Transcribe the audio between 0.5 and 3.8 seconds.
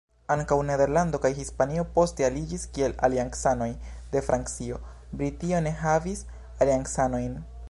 Nederlando kaj Hispanio poste aliĝis kiel aliancanoj